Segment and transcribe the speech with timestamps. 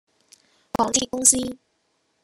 [0.73, 1.59] 港鐵公司